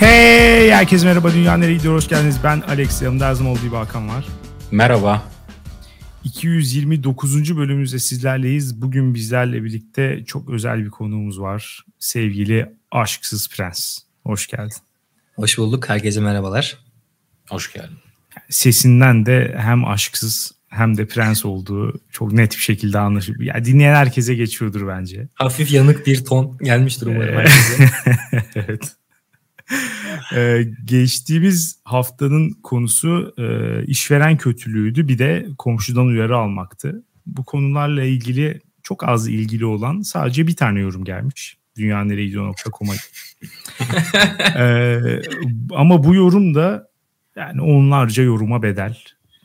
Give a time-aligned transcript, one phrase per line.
[0.00, 2.36] Hey herkese merhaba Dünya Nereye Gidiyor hoş geldiniz.
[2.44, 4.26] Ben Alex yanımda her zaman olduğu gibi Hakan var.
[4.70, 5.22] Merhaba.
[6.24, 7.56] 229.
[7.56, 8.82] bölümümüzde sizlerleyiz.
[8.82, 11.84] Bugün bizlerle birlikte çok özel bir konuğumuz var.
[11.98, 13.98] Sevgili Aşksız Prens.
[14.24, 14.76] Hoş geldin.
[15.36, 15.88] Hoş bulduk.
[15.88, 16.78] Herkese merhabalar.
[17.50, 17.96] Hoş geldin.
[18.50, 23.54] Sesinden de hem aşksız hem de prens olduğu çok net bir şekilde anlaşılıyor.
[23.54, 25.28] Yani dinleyen herkese geçiyordur bence.
[25.34, 27.90] Hafif yanık bir ton gelmiştir umarım Ee, herkese.
[28.54, 28.96] evet.
[30.34, 33.44] Ee, geçtiğimiz haftanın konusu e,
[33.86, 35.08] işveren kötülüğüydü.
[35.08, 37.04] Bir de komşudan uyarı almaktı.
[37.26, 41.56] Bu konularla ilgili çok az ilgili olan sadece bir tane yorum gelmiş.
[41.76, 42.92] dünyaneregidiyor.com'a.
[44.56, 45.22] ee,
[45.72, 46.90] ama bu yorum da
[47.36, 48.98] yani onlarca yoruma bedel.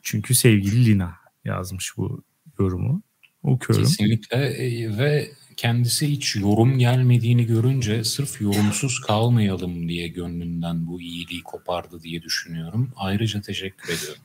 [0.04, 2.24] Çünkü sevgili Lina yazmış bu
[2.60, 3.02] yorumu.
[3.44, 3.86] Okuyorum.
[3.86, 11.44] Kesinlikle e, ve kendisi hiç yorum gelmediğini görünce sırf yorumsuz kalmayalım diye gönlünden bu iyiliği
[11.44, 12.92] kopardı diye düşünüyorum.
[12.96, 14.22] Ayrıca teşekkür ediyorum.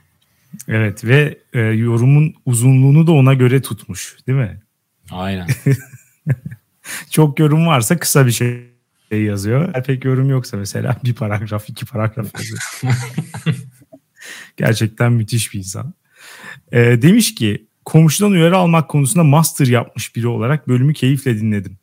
[0.69, 4.61] Evet ve e, yorumun uzunluğunu da ona göre tutmuş değil mi?
[5.11, 5.49] Aynen.
[7.11, 8.71] Çok yorum varsa kısa bir şey
[9.11, 9.85] yazıyor.
[9.85, 12.95] Pek yorum yoksa mesela bir paragraf, iki paragraf yazıyor.
[14.57, 15.95] Gerçekten müthiş bir insan.
[16.73, 21.79] Ee, demiş ki komşudan uyarı almak konusunda master yapmış biri olarak bölümü keyifle dinledim.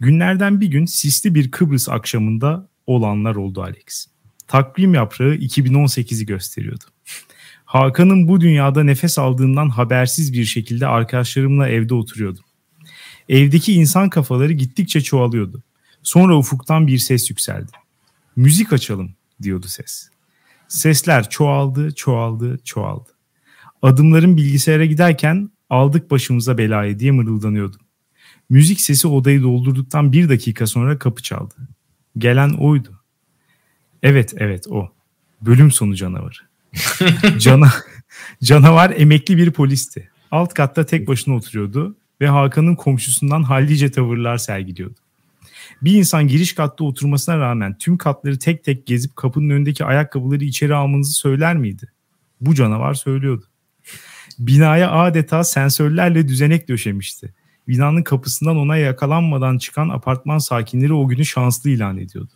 [0.00, 4.06] Günlerden bir gün sisli bir Kıbrıs akşamında olanlar oldu Alex.
[4.46, 6.84] Takvim yaprağı 2018'i gösteriyordu.
[7.64, 12.44] Hakan'ın bu dünyada nefes aldığından habersiz bir şekilde arkadaşlarımla evde oturuyordum.
[13.28, 15.62] Evdeki insan kafaları gittikçe çoğalıyordu.
[16.02, 17.72] Sonra ufuktan bir ses yükseldi.
[18.36, 19.10] Müzik açalım
[19.42, 20.08] diyordu ses.
[20.68, 23.15] Sesler çoğaldı, çoğaldı, çoğaldı.
[23.86, 27.80] Adımlarım bilgisayara giderken aldık başımıza belayı diye mırıldanıyordum.
[28.50, 31.54] Müzik sesi odayı doldurduktan bir dakika sonra kapı çaldı.
[32.18, 33.00] Gelen oydu.
[34.02, 34.92] Evet, evet o.
[35.40, 36.36] Bölüm sonu canavarı.
[37.38, 37.72] Cana,
[38.42, 40.10] canavar emekli bir polisti.
[40.30, 45.00] Alt katta tek başına oturuyordu ve Hakan'ın komşusundan hallice tavırlar sergiliyordu.
[45.82, 50.74] Bir insan giriş katta oturmasına rağmen tüm katları tek tek gezip kapının önündeki ayakkabıları içeri
[50.74, 51.92] almanızı söyler miydi?
[52.40, 53.46] Bu canavar söylüyordu.
[54.38, 57.34] Binaya adeta sensörlerle düzenek döşemişti.
[57.68, 62.30] Binanın kapısından ona yakalanmadan çıkan apartman sakinleri o günü şanslı ilan ediyordu.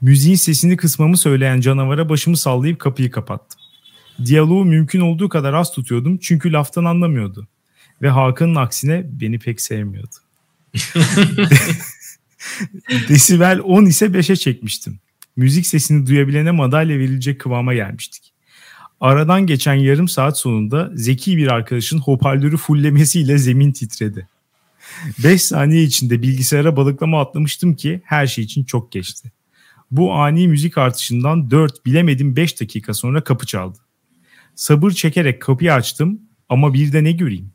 [0.00, 3.60] Müziğin sesini kısmamı söyleyen canavara başımı sallayıp kapıyı kapattım.
[4.24, 7.48] Diyaloğu mümkün olduğu kadar az tutuyordum çünkü laftan anlamıyordu.
[8.02, 10.16] Ve Hakan'ın aksine beni pek sevmiyordu.
[13.08, 15.00] Desibel 10 ise 5'e çekmiştim.
[15.36, 18.27] Müzik sesini duyabilene madalya verilecek kıvama gelmiştik.
[19.00, 24.28] Aradan geçen yarım saat sonunda zeki bir arkadaşın hoparlörü fullemesiyle zemin titredi.
[25.24, 29.32] 5 saniye içinde bilgisayara balıklama atlamıştım ki her şey için çok geçti.
[29.90, 33.78] Bu ani müzik artışından 4 bilemedim 5 dakika sonra kapı çaldı.
[34.54, 37.50] Sabır çekerek kapıyı açtım ama bir de ne göreyim?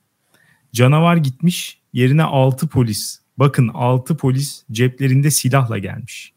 [0.74, 6.34] Canavar gitmiş yerine 6 polis bakın 6 polis ceplerinde silahla gelmiş.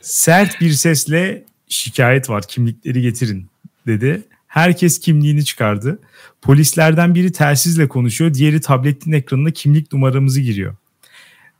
[0.00, 3.46] Sert bir sesle şikayet var kimlikleri getirin
[3.86, 4.22] dedi.
[4.46, 5.98] Herkes kimliğini çıkardı.
[6.42, 8.34] Polislerden biri telsizle konuşuyor.
[8.34, 10.76] Diğeri tabletin ekranına kimlik numaramızı giriyor.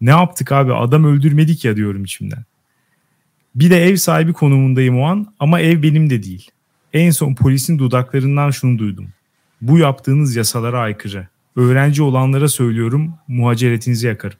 [0.00, 2.44] Ne yaptık abi adam öldürmedik ya diyorum içimden.
[3.54, 6.50] Bir de ev sahibi konumundayım o an ama ev benim de değil.
[6.92, 9.08] En son polisin dudaklarından şunu duydum.
[9.60, 11.28] Bu yaptığınız yasalara aykırı.
[11.56, 14.38] Öğrenci olanlara söylüyorum muhaceretinizi yakarım.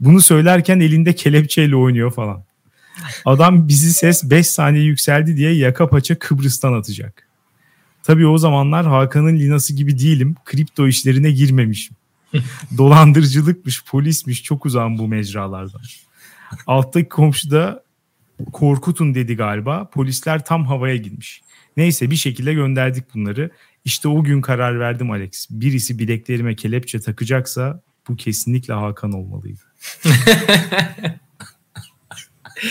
[0.00, 2.44] Bunu söylerken elinde kelepçeyle oynuyor falan.
[3.24, 7.28] Adam bizi ses 5 saniye yükseldi diye yaka paça Kıbrıs'tan atacak.
[8.02, 10.34] Tabii o zamanlar Hakan'ın linası gibi değilim.
[10.44, 11.96] Kripto işlerine girmemişim.
[12.78, 15.80] Dolandırıcılıkmış, polismiş çok uzağım bu mecralardan.
[16.66, 17.84] Alttaki komşu da
[18.52, 19.90] korkutun dedi galiba.
[19.90, 21.42] Polisler tam havaya girmiş.
[21.76, 23.50] Neyse bir şekilde gönderdik bunları.
[23.84, 25.46] İşte o gün karar verdim Alex.
[25.50, 29.60] Birisi bileklerime kelepçe takacaksa bu kesinlikle Hakan olmalıydı.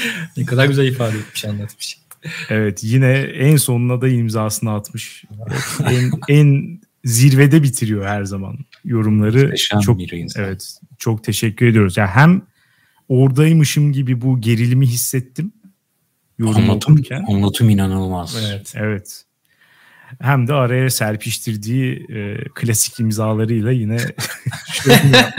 [0.38, 1.98] ne kadar güzel ifade etmiş, anlatmış.
[2.50, 5.24] Evet yine en sonuna da imzasını atmış.
[5.86, 9.44] en, en zirvede bitiriyor her zaman yorumları.
[9.44, 10.44] Muhteşem çok bir insan.
[10.44, 11.98] evet çok teşekkür ediyoruz.
[11.98, 12.42] Yani hem
[13.10, 15.54] oradaymışım gibi bu gerilimi hissettim.
[16.38, 17.26] Yorum Anlatım, okurken.
[17.28, 18.38] anlatım inanılmaz.
[18.48, 18.74] Evet.
[18.76, 19.24] Evet.
[20.22, 23.98] Hem de araya serpiştirdiği e, klasik imzalarıyla yine
[24.74, 25.34] şöyle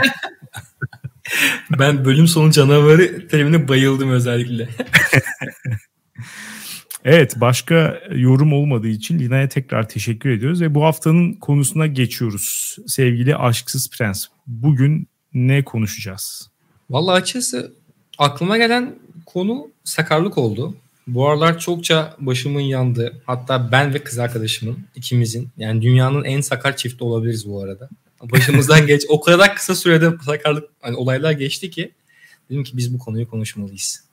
[1.79, 4.69] Ben bölüm sonu canavarı terimine bayıldım özellikle.
[7.05, 12.77] Evet başka yorum olmadığı için Lina'ya tekrar teşekkür ediyoruz ve bu haftanın konusuna geçiyoruz.
[12.87, 16.51] Sevgili Aşksız Prens bugün ne konuşacağız?
[16.91, 17.73] Vallahi açıkçası
[18.19, 18.95] aklıma gelen
[19.27, 20.77] konu sakarlık oldu.
[21.07, 23.23] Bu aralar çokça başımın yandı.
[23.27, 27.89] Hatta ben ve kız arkadaşımın ikimizin yani dünyanın en sakar çifti olabiliriz bu arada.
[28.33, 31.93] Başımızdan geç o kadar kısa sürede sakarlık hani olaylar geçti ki
[32.51, 34.05] dedim ki biz bu konuyu konuşmalıyız.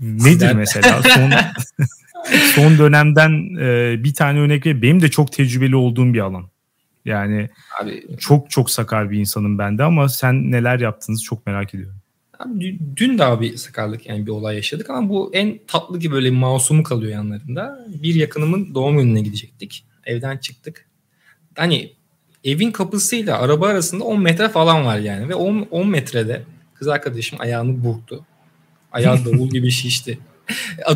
[0.00, 0.54] Nedir Sizler...
[0.54, 1.32] mesela son
[2.54, 6.48] son dönemden e, bir tane örnek ve benim de çok tecrübeli olduğum bir alan.
[7.04, 7.48] Yani
[7.82, 11.96] Abi, çok çok sakar bir insanım ben de ama sen neler yaptınız çok merak ediyorum.
[12.38, 16.30] Abi, dün daha bir sakarlık yani bir olay yaşadık ama bu en tatlı gibi böyle
[16.30, 17.86] masumu kalıyor yanlarında.
[18.02, 19.84] Bir yakınımın doğum gününe gidecektik.
[20.04, 20.86] Evden çıktık.
[21.54, 21.92] Hani
[22.44, 26.42] evin kapısıyla araba arasında 10 metre falan var yani ve 10, 10 metrede
[26.74, 28.24] kız arkadaşım ayağını burktu.
[28.92, 30.18] Ayağı davul gibi şişti.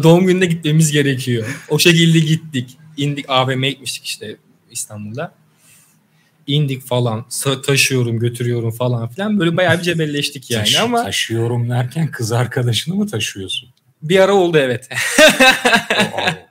[0.03, 1.63] Doğum gününe gitmemiz gerekiyor.
[1.69, 2.79] O şekilde gittik.
[2.97, 4.37] İndik AVM'ye gitmiştik işte
[4.71, 5.35] İstanbul'da.
[6.47, 7.25] İndik falan.
[7.67, 9.41] Taşıyorum, götürüyorum falan filan.
[9.41, 11.05] Böyle bayağı bir cebelleştik yani Taş, ama.
[11.05, 13.69] Taşıyorum derken kız arkadaşını mı taşıyorsun?
[14.03, 14.89] Bir ara oldu evet.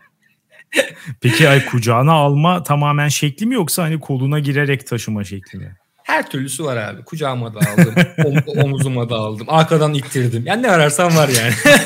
[1.22, 5.76] Peki ay kucağına alma tamamen şekli mi yoksa hani koluna girerek taşıma şekli mi?
[6.04, 7.04] Her türlüsü var abi.
[7.04, 7.96] Kucağıma da aldım.
[8.26, 9.48] om, omuzuma da aldım.
[9.50, 10.44] Arkadan ittirdim.
[10.46, 11.54] Yani ne ararsan var yani.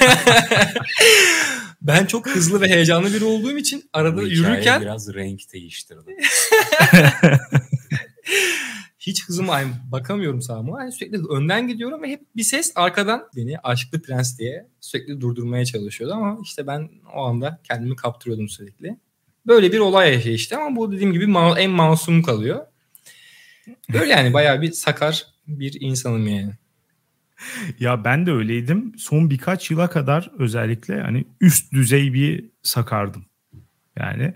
[1.82, 4.82] ben çok hızlı ve heyecanlı biri olduğum için arada yürürken...
[4.82, 6.18] biraz renk değiştirdi.
[9.10, 9.60] Hiç hızıma
[9.92, 10.82] bakamıyorum sağıma.
[10.82, 15.66] Yani sürekli önden gidiyorum ve hep bir ses arkadan beni aşklı prens diye sürekli durdurmaya
[15.66, 18.98] çalışıyordu ama işte ben o anda kendimi kaptırıyordum sürekli.
[19.48, 22.66] Böyle bir olay yaşayıştı ama bu dediğim gibi en masum kalıyor.
[23.94, 26.52] Böyle yani bayağı bir sakar bir insanım yani.
[27.80, 28.94] Ya ben de öyleydim.
[28.98, 33.26] Son birkaç yıla kadar özellikle hani üst düzey bir sakardım.
[34.00, 34.34] Yani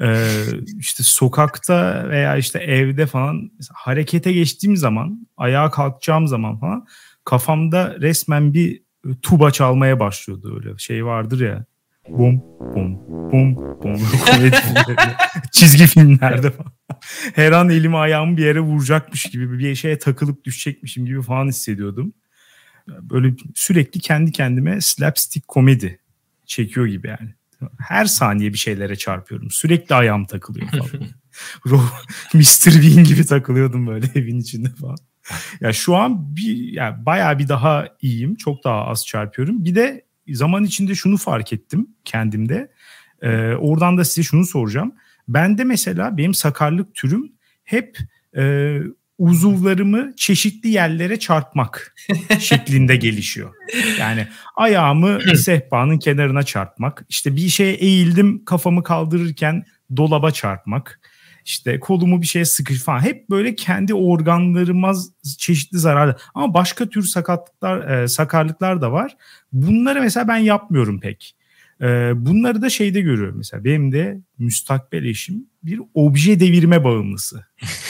[0.00, 0.30] e,
[0.78, 6.86] işte sokakta veya işte evde falan harekete geçtiğim zaman, ayağa kalkacağım zaman falan
[7.24, 8.82] kafamda resmen bir
[9.22, 11.64] tuba çalmaya başlıyordu öyle şey vardır ya.
[12.08, 12.42] Bum
[12.74, 12.98] bum
[13.32, 14.00] bum bum.
[15.52, 16.72] Çizgi filmlerde falan.
[17.34, 22.12] Her an elimi ayağımı bir yere vuracakmış gibi bir şeye takılıp düşecekmişim gibi falan hissediyordum.
[22.88, 25.98] Böyle sürekli kendi kendime slapstick komedi
[26.46, 27.34] çekiyor gibi yani.
[27.78, 29.50] Her saniye bir şeylere çarpıyorum.
[29.50, 30.88] Sürekli ayağım takılıyor falan.
[32.34, 32.82] Mr.
[32.82, 34.96] Bean gibi takılıyordum böyle evin içinde falan.
[35.60, 38.34] Ya şu an bir yani bayağı bir daha iyiyim.
[38.34, 39.64] Çok daha az çarpıyorum.
[39.64, 42.72] Bir de zaman içinde şunu fark ettim kendimde.
[43.22, 44.94] Ee, oradan da size şunu soracağım.
[45.28, 47.32] Ben de mesela benim sakarlık türüm
[47.64, 47.98] hep
[48.36, 48.78] e,
[49.18, 51.94] uzuvlarımı çeşitli yerlere çarpmak
[52.40, 53.54] şeklinde gelişiyor.
[53.98, 54.26] Yani
[54.56, 59.64] ayağımı sehpanın kenarına çarpmak, işte bir şeye eğildim kafamı kaldırırken
[59.96, 61.00] dolaba çarpmak,
[61.44, 63.00] işte kolumu bir şeye sıkış falan.
[63.00, 64.92] Hep böyle kendi organlarıma
[65.38, 66.16] çeşitli zararlı.
[66.34, 69.16] Ama başka tür sakatlıklar, e, sakarlıklar da var.
[69.52, 71.36] Bunları mesela ben yapmıyorum pek.
[71.82, 73.64] E, bunları da şeyde görüyorum mesela.
[73.64, 77.46] Benim de müstakbel eşim bir obje devirme bağımlısı.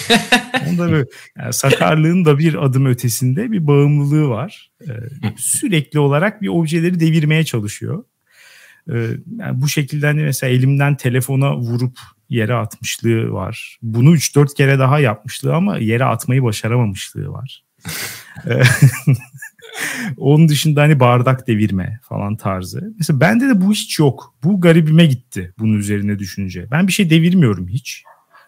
[0.68, 1.06] Onda böyle
[1.38, 4.70] yani sakarlığın da bir adım ötesinde bir bağımlılığı var.
[4.82, 4.92] E,
[5.36, 8.04] sürekli olarak bir objeleri devirmeye çalışıyor.
[8.90, 8.94] E,
[9.38, 11.98] yani bu şekilde hani mesela elimden telefona vurup
[12.28, 13.78] yere atmışlığı var.
[13.82, 17.64] Bunu 3-4 kere daha yapmışlığı ama yere atmayı başaramamışlığı var.
[20.16, 22.94] Onun dışında hani bardak devirme falan tarzı.
[22.98, 24.34] Mesela bende de bu hiç yok.
[24.44, 26.70] Bu garibime gitti bunun üzerine düşününce.
[26.70, 28.02] Ben bir şey devirmiyorum hiç.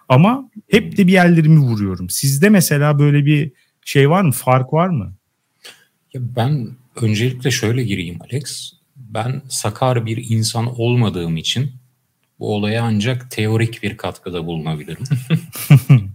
[0.09, 2.11] Ama hep de bir yerlerimi vuruyorum.
[2.11, 3.53] Sizde mesela böyle bir
[3.85, 4.33] şey var mı?
[4.33, 5.15] Fark var mı?
[6.15, 8.73] Ya ben öncelikle şöyle gireyim Alex.
[8.97, 11.73] Ben sakar bir insan olmadığım için
[12.39, 15.05] bu olaya ancak teorik bir katkıda bulunabilirim.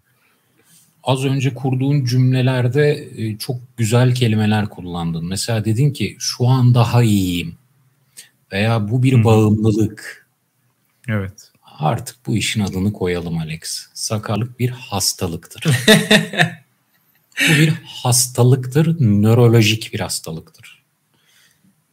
[1.03, 5.25] Az önce kurduğun cümlelerde e, çok güzel kelimeler kullandın.
[5.25, 7.55] Mesela dedin ki şu an daha iyiyim
[8.51, 10.27] veya bu bir bağımlılık.
[11.07, 11.51] Evet.
[11.63, 13.87] Artık bu işin adını koyalım Alex.
[13.93, 15.63] Sakarlık bir hastalıktır.
[17.49, 20.83] bu bir hastalıktır, nörolojik bir hastalıktır.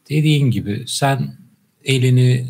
[0.08, 1.36] Dediğin gibi sen
[1.84, 2.48] elini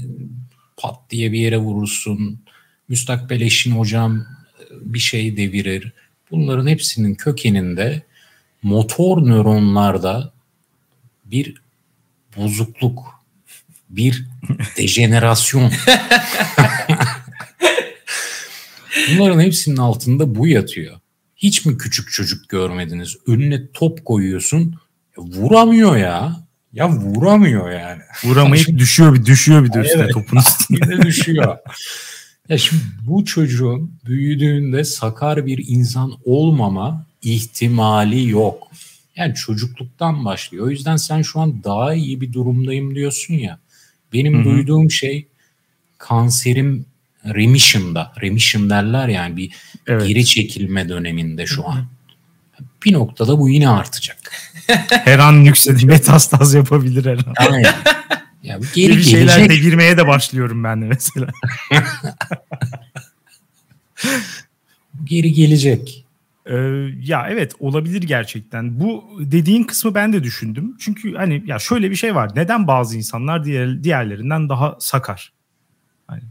[0.77, 2.41] pat diye bir yere vurursun.
[2.89, 4.27] Müstakbel eşin hocam
[4.71, 5.93] bir şey devirir.
[6.31, 8.03] Bunların hepsinin kökeninde
[8.63, 10.33] motor nöronlarda
[11.25, 11.55] bir
[12.37, 13.21] bozukluk,
[13.89, 14.27] bir
[14.77, 15.73] dejenerasyon.
[19.11, 21.01] Bunların hepsinin altında bu yatıyor.
[21.37, 23.17] Hiç mi küçük çocuk görmediniz?
[23.27, 24.75] Önüne top koyuyorsun,
[25.17, 26.37] vuramıyor ya.
[26.73, 28.03] Ya vuramıyor yani.
[28.25, 31.03] Vuramayıp düşüyor bir düşüyor bir de üstüne evet, topun üstüne.
[31.03, 31.59] düşüyor.
[32.51, 38.69] Ya şimdi bu çocuğun büyüdüğünde sakar bir insan olmama ihtimali yok.
[39.17, 40.67] Yani çocukluktan başlıyor.
[40.67, 43.59] O yüzden sen şu an daha iyi bir durumdayım diyorsun ya.
[44.13, 44.45] Benim Hı-hı.
[44.45, 45.27] duyduğum şey
[45.99, 46.87] kanserim
[47.25, 48.13] remission'da.
[48.21, 49.53] Remission derler yani bir
[49.87, 50.09] evet.
[50.09, 51.87] geri çekilme döneminde şu an.
[52.85, 54.33] Bir noktada bu yine artacak.
[54.89, 55.87] her an yükseldi.
[55.87, 57.35] Metastaz yapabilir her an.
[57.37, 57.75] Aynen.
[58.43, 59.63] Ya bu geri bir şeyler gelecek.
[59.63, 61.27] devirmeye de başlıyorum ben de mesela.
[65.05, 66.07] geri gelecek.
[66.47, 66.57] Ee,
[67.03, 68.81] ya evet olabilir gerçekten.
[68.81, 70.77] Bu dediğin kısmı ben de düşündüm.
[70.79, 72.31] Çünkü hani ya şöyle bir şey var.
[72.37, 75.33] Neden bazı insanlar diğer diğerlerinden daha sakar?
[76.07, 76.23] Hani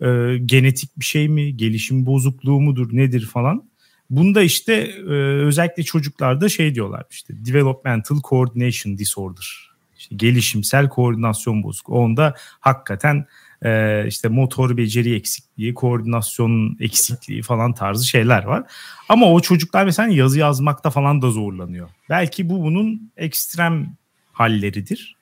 [0.00, 3.64] e, genetik bir şey mi, gelişim bozukluğu mudur, nedir falan.
[4.10, 5.12] Bunda işte e,
[5.44, 9.71] özellikle çocuklarda şey diyorlar işte developmental coordination disorder.
[10.02, 11.94] İşte gelişimsel koordinasyon bozukluğu.
[11.94, 13.26] Onda hakikaten
[13.64, 18.62] e, işte motor beceri eksikliği, koordinasyon eksikliği falan tarzı şeyler var.
[19.08, 21.88] Ama o çocuklar mesela yazı yazmakta falan da zorlanıyor.
[22.10, 23.96] Belki bu bunun ekstrem
[24.32, 25.16] halleridir.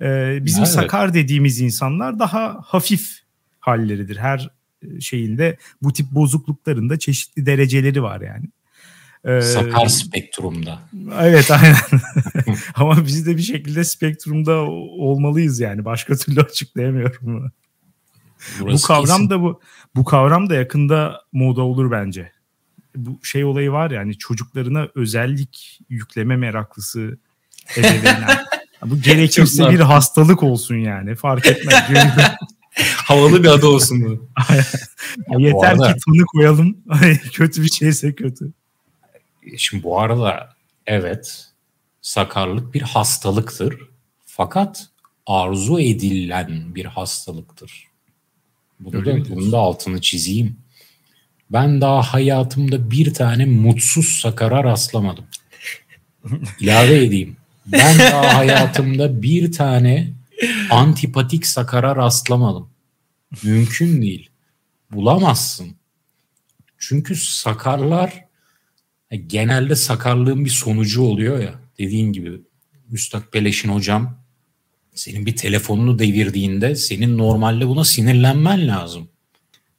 [0.00, 0.72] E, bizim evet.
[0.72, 3.18] sakar dediğimiz insanlar daha hafif
[3.60, 4.16] halleridir.
[4.16, 4.50] Her
[5.00, 8.44] şeyinde bu tip bozuklukların da çeşitli dereceleri var yani.
[9.24, 10.78] Ee, Sakar spektrumda.
[11.20, 11.76] Evet aynen.
[12.74, 14.60] Ama biz de bir şekilde spektrumda
[14.98, 15.84] olmalıyız yani.
[15.84, 17.50] Başka türlü açıklayamıyorum bunu.
[18.60, 19.30] Burası bu kavram kesin.
[19.30, 19.60] da bu
[19.96, 22.32] bu kavram da yakında moda olur bence.
[22.96, 27.18] Bu şey olayı var ya hani çocuklarına özellik yükleme meraklısı
[27.76, 28.44] ebeveynler.
[28.86, 31.84] bu gerekirse bir hastalık olsun yani fark etmez.
[32.96, 34.28] Havalı bir adı olsun bu.
[35.38, 36.76] Yeter arada, ki tanı koyalım.
[37.32, 38.52] kötü bir şeyse kötü.
[39.56, 40.48] Şimdi bu arada
[40.86, 41.46] evet
[42.02, 43.76] sakarlık bir hastalıktır.
[44.26, 44.88] Fakat
[45.26, 47.86] arzu edilen bir hastalıktır.
[48.80, 50.56] Bunu da, bunun da altını çizeyim.
[51.50, 55.24] Ben daha hayatımda bir tane mutsuz sakara rastlamadım.
[56.60, 57.36] İlave edeyim.
[57.66, 60.12] Ben daha hayatımda bir tane
[60.70, 62.68] antipatik sakara rastlamadım.
[63.42, 64.30] Mümkün değil.
[64.90, 65.76] Bulamazsın.
[66.78, 68.28] Çünkü sakarlar e,
[69.16, 71.54] genelde sakarlığın bir sonucu oluyor ya.
[71.78, 72.40] Dediğin gibi
[72.88, 74.22] Müstakbel eşin hocam
[74.94, 79.08] senin bir telefonunu devirdiğinde senin normalde buna sinirlenmen lazım.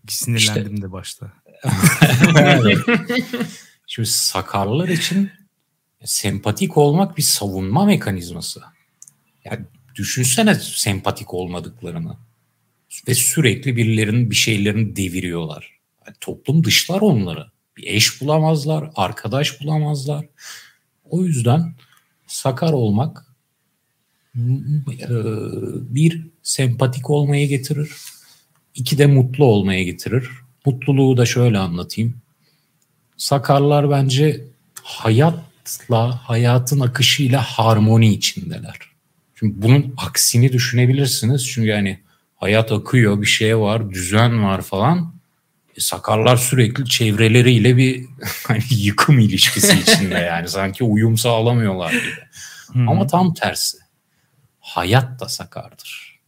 [0.07, 0.81] Sinirlendim işte.
[0.81, 1.33] de başta.
[3.87, 5.31] Şimdi sakarlar için
[6.03, 8.61] sempatik olmak bir savunma mekanizması.
[9.45, 12.17] Yani düşünsene sempatik olmadıklarını.
[13.07, 15.79] Ve sürekli birilerinin bir şeylerini deviriyorlar.
[16.05, 17.52] Yani toplum dışlar onları.
[17.77, 20.25] Bir eş bulamazlar, arkadaş bulamazlar.
[21.09, 21.75] O yüzden
[22.27, 23.25] sakar olmak
[24.35, 25.09] e,
[25.95, 27.91] bir sempatik olmaya getirir.
[28.75, 30.29] iki de mutlu olmaya getirir.
[30.65, 32.15] Mutluluğu da şöyle anlatayım.
[33.17, 34.45] Sakarlar bence
[34.83, 38.79] hayatla, hayatın akışıyla harmoni içindeler.
[39.35, 41.47] Şimdi bunun aksini düşünebilirsiniz.
[41.47, 41.99] Çünkü yani
[42.35, 45.13] hayat akıyor, bir şey var, düzen var falan.
[45.77, 48.05] E, sakarlar sürekli çevreleriyle bir
[48.47, 52.23] hani yıkım ilişkisi içinde yani sanki uyum sağlamıyorlar gibi.
[52.67, 52.89] Hmm.
[52.89, 53.77] Ama tam tersi.
[54.59, 56.19] Hayat da sakardır.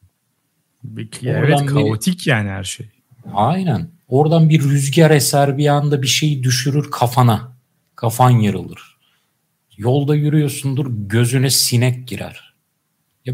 [0.95, 2.89] Peki, evet kaotik bir, yani her şey.
[3.33, 3.89] Aynen.
[4.07, 7.55] Oradan bir rüzgar eser bir anda bir şey düşürür kafana.
[7.95, 8.97] Kafan yarılır.
[9.77, 12.53] Yolda yürüyorsundur gözüne sinek girer.
[13.25, 13.33] Ya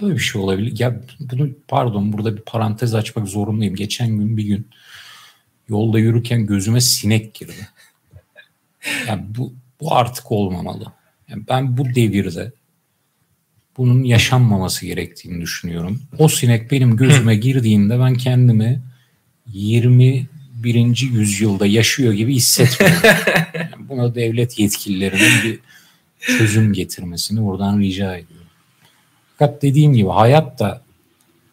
[0.00, 0.78] böyle bir şey olabilir.
[0.78, 3.74] Ya bunu pardon burada bir parantez açmak zorundayım.
[3.74, 4.68] Geçen gün bir gün
[5.72, 7.68] yolda yürürken gözüme sinek girdi.
[9.08, 10.92] Yani bu bu artık olmamalı.
[11.28, 12.52] Yani ben bu devirde
[13.76, 16.02] bunun yaşanmaması gerektiğini düşünüyorum.
[16.18, 18.82] O sinek benim gözüme girdiğinde ben kendimi
[19.46, 21.10] 21.
[21.12, 22.98] yüzyılda yaşıyor gibi hissetmiyorum.
[23.54, 25.58] Yani buna devlet yetkililerinin bir
[26.20, 28.46] çözüm getirmesini buradan rica ediyorum.
[29.38, 30.82] Fakat dediğim gibi hayat da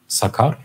[0.07, 0.57] sakar.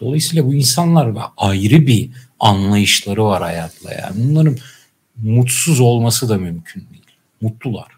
[0.00, 2.10] Dolayısıyla bu insanlar ayrı bir
[2.44, 3.92] anlayışları var hayatla.
[3.92, 4.56] Yani bunların
[5.22, 7.02] mutsuz olması da mümkün değil.
[7.40, 7.88] Mutlular.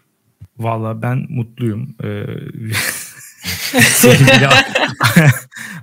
[0.57, 1.95] Valla ben mutluyum.
[2.03, 2.07] Ee,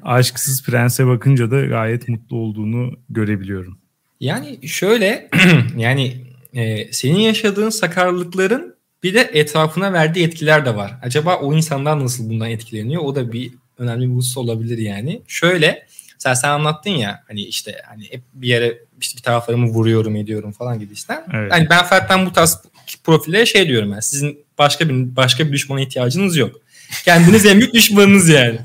[0.02, 3.78] aşksız prense bakınca da gayet mutlu olduğunu görebiliyorum.
[4.20, 5.30] Yani şöyle
[5.76, 10.94] yani e, senin yaşadığın sakarlıkların bir de etrafına verdiği etkiler de var.
[11.02, 13.02] Acaba o insanlar nasıl bundan etkileniyor?
[13.02, 15.22] O da bir önemli bir husus olabilir yani.
[15.26, 15.86] Şöyle
[16.18, 20.52] sen sen anlattın ya hani işte hani hep bir yere işte bir taraflarımı vuruyorum ediyorum
[20.52, 21.24] falan gibisinden.
[21.34, 21.52] Evet.
[21.52, 22.62] Hani ben Fert'ten bu tarz
[23.04, 26.56] profile şey diyorum yani sizin başka bir başka bir düşmana ihtiyacınız yok.
[27.04, 28.58] Kendiniz en büyük düşmanınız yani.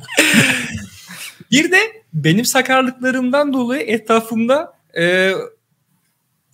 [1.52, 1.78] bir de
[2.14, 5.34] benim sakarlıklarımdan dolayı etrafımda e,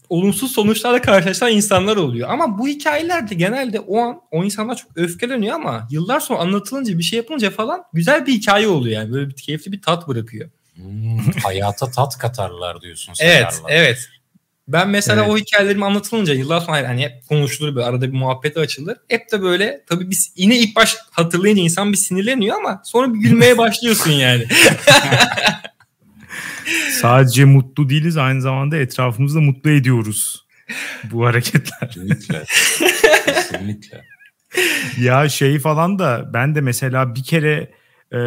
[0.10, 2.30] olumsuz sonuçlarla karşılaşan insanlar oluyor.
[2.30, 7.04] Ama bu hikayelerde genelde o an o insanlar çok öfkeleniyor ama yıllar sonra anlatılınca bir
[7.04, 9.14] şey yapınca falan güzel bir hikaye oluyor yani.
[9.14, 10.50] Böyle bir keyifli bir tat bırakıyor.
[10.76, 13.14] Hmm, hayata tat katarlar diyorsun.
[13.20, 13.70] evet, sakarlar.
[13.76, 14.10] evet.
[14.68, 15.32] Ben mesela Evet.
[15.34, 18.98] o hikayelerimi anlatılınca yıllar sonra hani hep konuşulur böyle arada bir muhabbet açılır.
[19.10, 23.20] Hep de böyle tabii biz yine ilk baş hatırlayınca insan bir sinirleniyor ama sonra bir
[23.20, 24.46] gülmeye başlıyorsun yani.
[27.02, 30.46] Sadece mutlu değiliz aynı zamanda etrafımızda mutlu ediyoruz
[31.04, 31.80] bu hareketler.
[31.92, 32.44] Kesinlikle.
[33.26, 34.02] Kesinlikle.
[35.00, 37.72] Ya şey falan da ben de mesela bir kere
[38.16, 38.20] e,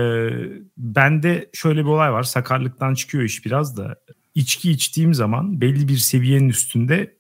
[0.76, 2.22] bende şöyle bir olay var.
[2.22, 3.96] Sakarlıktan çıkıyor iş biraz da.
[4.34, 7.16] İçki içtiğim zaman belli bir seviyenin üstünde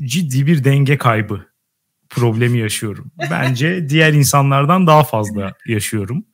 [0.00, 1.46] ciddi bir denge kaybı
[2.08, 3.12] problemi yaşıyorum.
[3.30, 6.24] Bence diğer insanlardan daha fazla yaşıyorum.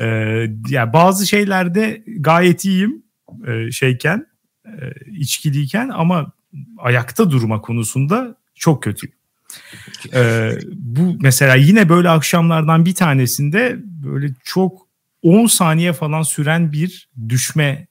[0.00, 0.06] E,
[0.68, 3.02] yani bazı şeylerde gayet iyiyim
[3.46, 4.26] e, şeyken
[4.66, 4.72] e,
[5.10, 6.32] içkiliyken ama
[6.78, 9.14] ayakta durma konusunda çok kötüyüm.
[10.14, 14.88] Ee, bu mesela yine böyle akşamlardan bir tanesinde böyle çok
[15.22, 17.86] 10 saniye falan süren bir düşme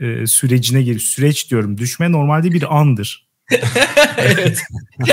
[0.00, 0.98] e, sürecine gir.
[0.98, 1.78] Süreç diyorum.
[1.78, 3.28] Düşme normalde bir andır.
[4.18, 4.62] evet.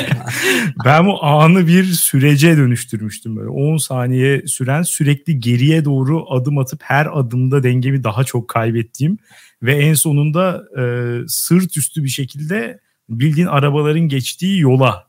[0.86, 3.50] Ben bu anı bir sürece dönüştürmüştüm böyle.
[3.50, 9.18] 10 saniye süren sürekli geriye doğru adım atıp her adımda dengemi daha çok kaybettiğim
[9.64, 10.84] ve en sonunda e,
[11.28, 15.09] sırt üstü bir şekilde bildiğin arabaların geçtiği yola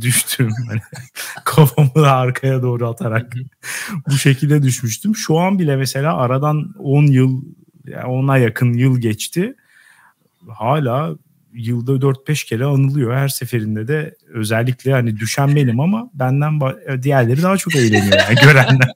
[0.00, 0.50] düştüm.
[0.68, 0.80] Hani
[1.44, 3.32] kafamı da arkaya doğru atarak
[4.08, 5.16] bu şekilde düşmüştüm.
[5.16, 7.42] Şu an bile mesela aradan 10 yıl
[7.86, 9.54] yani 10'a yakın yıl geçti.
[10.48, 11.16] Hala
[11.52, 13.14] yılda 4-5 kere anılıyor.
[13.14, 16.60] Her seferinde de özellikle hani düşen benim ama benden
[17.02, 18.92] diğerleri daha çok eğleniyor yani görenler.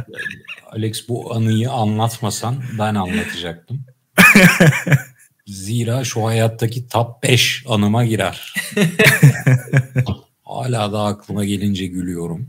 [0.72, 3.84] Alex bu anıyı anlatmasan ben anlatacaktım.
[5.46, 8.54] Zira şu hayattaki top 5 anıma girer.
[10.50, 12.48] Hala da aklıma gelince gülüyorum.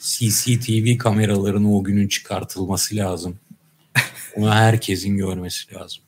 [0.00, 3.38] CCTV kameralarının o günün çıkartılması lazım.
[4.36, 6.02] Onu herkesin görmesi lazım.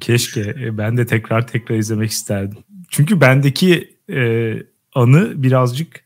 [0.00, 2.58] Keşke e, ben de tekrar tekrar izlemek isterdim.
[2.88, 4.52] Çünkü bendeki e,
[4.94, 6.04] anı birazcık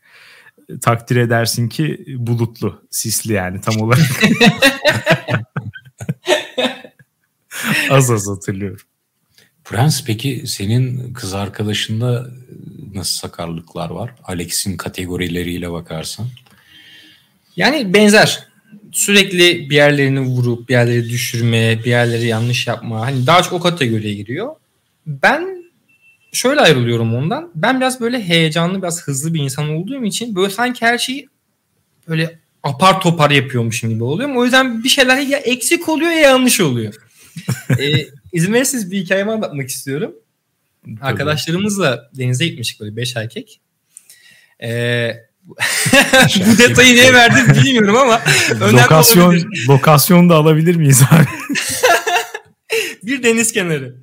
[0.69, 4.21] e, takdir edersin ki bulutlu, sisli yani tam olarak.
[7.89, 8.85] az az hatırlıyorum.
[9.63, 12.31] Prens peki senin kız arkadaşında
[12.95, 14.11] nasıl sakarlıklar var?
[14.23, 16.27] Alex'in kategorileriyle bakarsan.
[17.55, 18.47] Yani benzer.
[18.91, 23.01] Sürekli bir yerlerini vurup bir yerleri düşürme, bir yerleri yanlış yapma.
[23.01, 24.55] Hani daha çok o kategoriye giriyor.
[25.07, 25.63] Ben
[26.31, 27.51] şöyle ayrılıyorum ondan.
[27.55, 31.29] Ben biraz böyle heyecanlı, biraz hızlı bir insan olduğum için böyle sanki her şeyi
[32.07, 34.37] böyle apar topar yapıyormuşum gibi oluyorum.
[34.37, 36.93] O yüzden bir şeyler ya eksik oluyor ya yanlış oluyor.
[37.79, 40.15] ee, izin verirseniz bir hikayemi anlatmak istiyorum.
[41.01, 43.61] Arkadaşlarımızla denize gitmiştik böyle beş erkek.
[44.63, 45.11] Ee,
[46.47, 48.21] bu detayı niye verdim bilmiyorum ama
[48.73, 51.25] Lokasyon, lokasyon da alabilir miyiz abi?
[53.03, 53.95] bir deniz kenarı.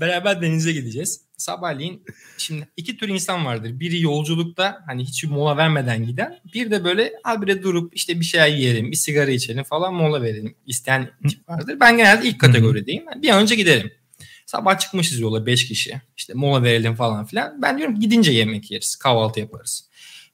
[0.00, 1.20] Beraber denize gideceğiz.
[1.36, 2.02] Sabahleyin
[2.38, 3.80] şimdi iki tür insan vardır.
[3.80, 6.38] Biri yolculukta hani hiç mola vermeden giden.
[6.54, 10.54] Bir de böyle habire durup işte bir şey yiyelim, bir sigara içelim falan mola verelim
[10.66, 11.76] isteyen tip vardır.
[11.80, 13.04] Ben genelde ilk kategorideyim.
[13.22, 13.92] Bir an önce gidelim.
[14.54, 16.00] Sabah çıkmışız yola 5 kişi.
[16.16, 17.62] İşte mola verelim falan filan.
[17.62, 18.96] Ben diyorum gidince yemek yeriz.
[18.96, 19.88] Kahvaltı yaparız.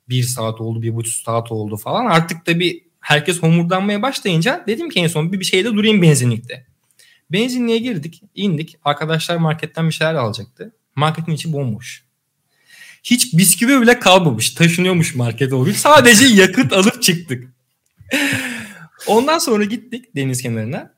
[0.08, 2.06] Bir saat oldu, bir buçuk saat oldu falan.
[2.06, 6.66] Artık da bir herkes homurdanmaya başlayınca dedim ki en son bir, bir şeyde durayım benzinlikte.
[7.32, 8.76] Benzinliğe girdik, indik.
[8.84, 10.72] Arkadaşlar marketten bir şeyler alacaktı.
[10.96, 12.04] Marketin içi bomboş.
[13.02, 14.50] Hiç bisküvi bile kalmamış.
[14.50, 15.74] Taşınıyormuş markete doğru.
[15.74, 17.52] Sadece yakıt alıp çıktık.
[19.06, 20.94] Ondan sonra gittik deniz kenarına.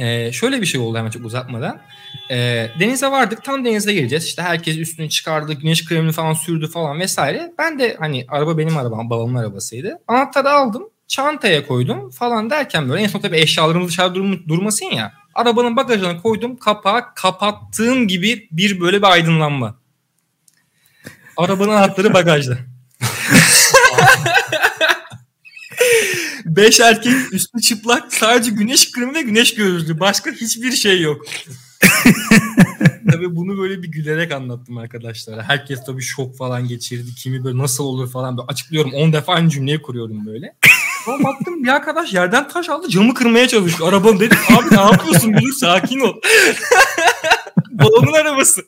[0.00, 1.80] Ee, şöyle bir şey oldu hemen çok uzatmadan.
[2.30, 3.44] Ee, denize vardık.
[3.44, 4.24] Tam denize gireceğiz.
[4.24, 5.52] İşte herkes üstünü çıkardı.
[5.52, 7.52] Güneş kremini falan sürdü falan vesaire.
[7.58, 9.10] Ben de hani araba benim arabam.
[9.10, 9.98] Babamın arabasıydı.
[10.08, 10.82] Anahtarı aldım.
[11.08, 15.12] Çantaya koydum falan derken böyle en son tabii eşyalarımız dışarı durum, durmasın ya.
[15.34, 16.56] Arabanın bagajına koydum.
[16.56, 19.78] Kapağı kapattığım gibi bir böyle bir aydınlanma.
[21.36, 22.58] Arabanın anahtarı bagajda.
[26.44, 30.00] Beş erkek üstü çıplak sadece güneş kremi ve güneş gözlüğü.
[30.00, 31.26] Başka hiçbir şey yok.
[33.12, 35.42] tabii bunu böyle bir gülerek anlattım arkadaşlara.
[35.42, 37.14] Herkes tabii şok falan geçirdi.
[37.14, 38.92] Kimi böyle nasıl olur falan böyle açıklıyorum.
[38.94, 40.54] 10 defa aynı cümleyi kuruyorum böyle.
[41.04, 43.88] Sonra baktım bir arkadaş yerden taş aldı camı kırmaya çalışıyor.
[43.88, 46.14] Arabam dedim abi ne yapıyorsun dur sakin ol.
[47.70, 48.62] Babamın arabası.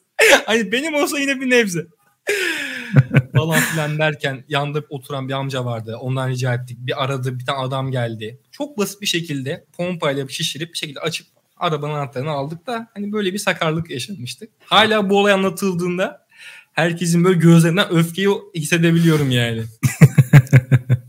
[0.46, 1.86] Hani benim olsa yine bir nebze.
[3.36, 5.96] falan filan derken yanında oturan bir amca vardı.
[6.00, 6.78] Ondan rica ettik.
[6.80, 8.40] Bir aradı bir tane adam geldi.
[8.50, 13.32] Çok basit bir şekilde pompayla şişirip bir şekilde açıp arabanın anahtarını aldık da hani böyle
[13.32, 14.50] bir sakarlık yaşamıştık.
[14.64, 16.26] Hala bu olay anlatıldığında
[16.72, 19.62] herkesin böyle gözlerinden öfkeyi hissedebiliyorum yani.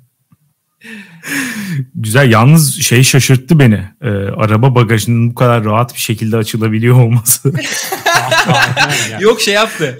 [1.96, 2.32] Güzel.
[2.32, 3.84] Yalnız şey şaşırttı beni.
[4.02, 7.54] Ee, araba bagajının bu kadar rahat bir şekilde açılabiliyor olması.
[9.20, 9.98] Yok şey yaptı.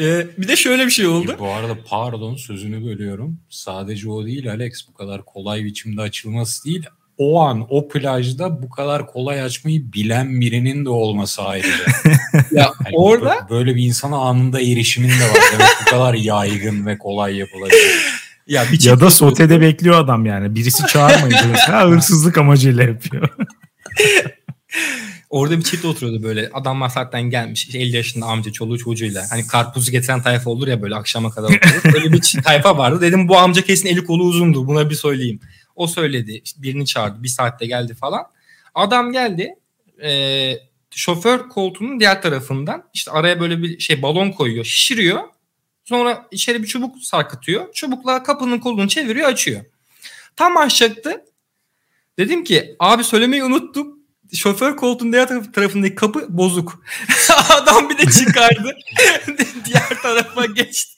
[0.00, 1.36] Ee, bir de şöyle bir şey oldu.
[1.38, 3.38] Bu arada pardon sözünü bölüyorum.
[3.50, 6.86] Sadece o değil Alex bu kadar kolay biçimde açılması değil.
[7.18, 11.84] O an o plajda bu kadar kolay açmayı bilen birinin de olması ayrıca.
[12.34, 15.40] ya yani orada böyle bir insana anında erişimin de var.
[15.52, 18.16] Demek bu kadar yaygın ve kolay yapılabilir.
[18.46, 20.54] Ya, bir ya da sotede bekliyor adam yani.
[20.54, 23.28] Birisi çağırmayınca mesela hırsızlık amacıyla yapıyor.
[25.30, 26.50] Orada bir çift oturuyordu böyle.
[26.52, 29.24] Adam zaten gelmiş 50 yaşında amca çoluğu çocuğuyla.
[29.30, 31.92] Hani karpuzu getiren tayfa olur ya böyle akşama kadar oturur.
[31.92, 33.00] Böyle bir tayfa vardı.
[33.00, 34.66] Dedim bu amca kesin eli kolu uzundu.
[34.66, 35.40] Buna bir söyleyeyim.
[35.76, 36.40] O söyledi.
[36.44, 37.22] İşte birini çağırdı.
[37.22, 38.22] Bir saatte geldi falan.
[38.74, 39.54] Adam geldi.
[40.02, 40.52] E,
[40.90, 44.64] şoför koltuğunun diğer tarafından işte araya böyle bir şey balon koyuyor.
[44.64, 45.20] Şişiriyor.
[45.86, 47.72] Sonra içeri bir çubuk sarkıtıyor.
[47.72, 49.64] Çubukla kapının kolunu çeviriyor açıyor.
[50.36, 51.24] Tam açacaktı.
[52.18, 53.96] Dedim ki abi söylemeyi unuttum.
[54.34, 56.84] Şoför koltuğun diğer tarafındaki kapı bozuk.
[57.50, 58.76] Adam bir de çıkardı.
[59.64, 60.96] diğer tarafa geçti.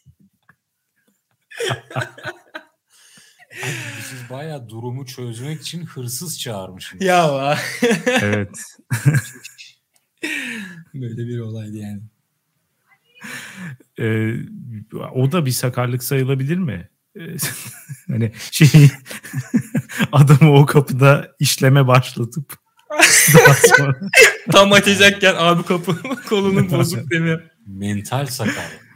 [4.11, 7.05] Siz bayağı durumu çözmek için hırsız çağırmışsınız.
[7.05, 7.59] Ya
[8.07, 8.63] evet.
[10.95, 12.01] Böyle bir olaydı yani.
[14.01, 14.35] Ee,
[15.15, 16.89] o da bir sakarlık sayılabilir mi?
[18.09, 18.69] Hani şey
[20.13, 22.59] adamı o kapıda işleme başlatıp
[23.77, 23.97] sonra...
[24.53, 27.43] tam açacakken abi kapı kolunun bozuk demiyor.
[27.67, 28.89] Mental sakarlık.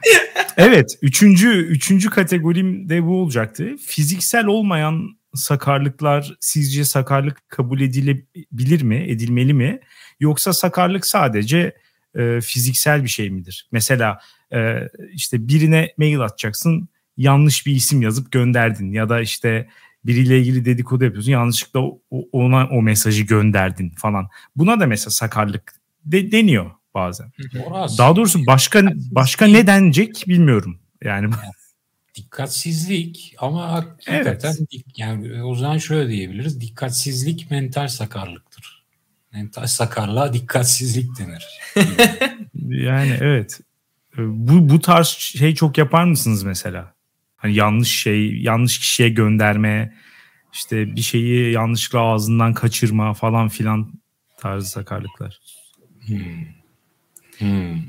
[0.57, 0.99] evet.
[1.03, 3.77] Üçüncü, üçüncü kategorim de bu olacaktı.
[3.87, 9.05] Fiziksel olmayan sakarlıklar sizce sakarlık kabul edilebilir mi?
[9.09, 9.81] Edilmeli mi?
[10.21, 11.75] Yoksa sakarlık sadece
[12.15, 13.69] e, fiziksel bir şey midir?
[13.73, 14.19] Mesela
[14.53, 19.69] e, işte birine mail atacaksın yanlış bir isim yazıp gönderdin ya da işte
[20.05, 21.81] biriyle ilgili dedikodu yapıyorsun yanlışlıkla
[22.33, 24.29] ona o mesajı gönderdin falan.
[24.57, 27.33] Buna da mesela sakarlık de, deniyor bazen.
[27.67, 27.99] Orası.
[27.99, 30.79] Daha doğrusu başka başka ne denecek bilmiyorum.
[31.03, 31.35] Yani
[32.15, 34.85] dikkatsizlik ama hakikaten evet.
[34.97, 36.61] yani o zaman şöyle diyebiliriz.
[36.61, 38.82] Dikkatsizlik mental sakarlıktır.
[39.33, 41.47] Mental sakarlığa dikkatsizlik denir.
[42.69, 43.61] yani evet.
[44.19, 46.95] Bu bu tarz şey çok yapar mısınız mesela?
[47.37, 49.95] Hani yanlış şey, yanlış kişiye gönderme,
[50.53, 53.93] işte bir şeyi yanlışlıkla ağzından kaçırma falan filan
[54.39, 55.41] tarzı sakarlıklar.
[56.07, 56.19] Hmm.
[57.39, 57.83] Hmm.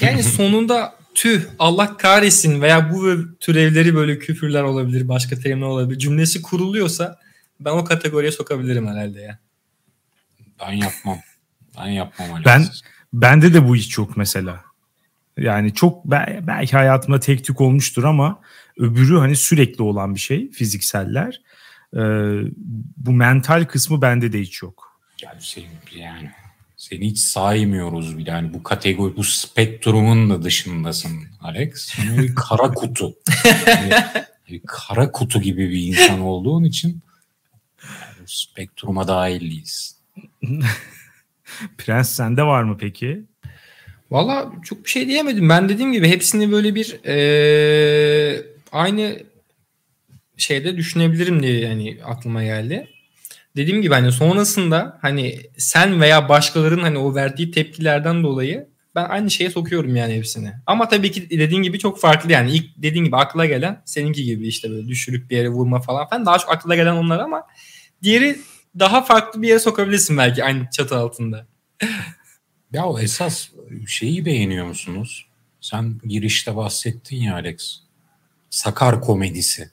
[0.00, 5.98] yani sonunda tüh Allah kahretsin veya bu türevleri böyle küfürler olabilir, başka terimler olabilir.
[5.98, 7.18] Cümlesi kuruluyorsa
[7.60, 9.45] ben o kategoriye sokabilirim herhalde ya.
[10.60, 11.18] Ben yapmam.
[11.78, 12.44] Ben yapmam.
[12.44, 12.66] Ben
[13.12, 14.64] bende de bu hiç yok mesela.
[15.38, 16.04] Yani çok
[16.46, 18.40] belki hayatımda tek tük olmuştur ama
[18.78, 21.40] öbürü hani sürekli olan bir şey fizikseller.
[21.94, 21.98] Ee,
[22.96, 25.00] bu mental kısmı bende de hiç yok.
[25.22, 25.66] Yani, şey,
[25.96, 26.30] yani
[26.76, 28.30] seni hiç saymıyoruz bile.
[28.30, 31.98] Yani bu kategori, bu spektrumun da dışındasın Alex.
[31.98, 33.14] Bir kara kutu.
[33.66, 33.92] Yani
[34.48, 37.02] bir kara kutu gibi bir insan olduğun için
[37.84, 39.95] yani spektruma dahilliyiz.
[41.78, 43.24] Prens sende var mı peki?
[44.10, 45.48] Valla çok bir şey diyemedim.
[45.48, 49.22] Ben dediğim gibi hepsini böyle bir ee, aynı
[50.36, 52.88] şeyde düşünebilirim diye yani aklıma geldi.
[53.56, 59.30] Dediğim gibi hani sonrasında hani sen veya başkalarının hani o verdiği tepkilerden dolayı ben aynı
[59.30, 60.52] şeye sokuyorum yani hepsini.
[60.66, 64.46] Ama tabii ki dediğin gibi çok farklı yani ilk dediğin gibi akla gelen seninki gibi
[64.46, 67.42] işte böyle düşürük bir yere vurma falan falan daha çok akla gelen onlar ama
[68.02, 68.36] diğeri
[68.78, 71.46] daha farklı bir yere sokabilirsin belki aynı çatı altında.
[72.72, 73.48] Ya o esas
[73.86, 75.26] şeyi beğeniyor musunuz?
[75.60, 77.80] Sen girişte bahsettin ya Alex.
[78.50, 79.70] Sakar komedisi.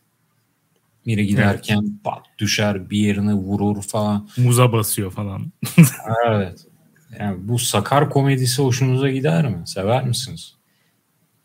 [1.05, 2.03] Biri giderken evet.
[2.03, 4.29] pat düşer bir yerine vurur falan.
[4.37, 5.51] Muza basıyor falan.
[6.27, 6.65] evet.
[7.19, 9.61] Yani bu sakar komedisi hoşunuza gider mi?
[9.65, 10.55] Sever misiniz?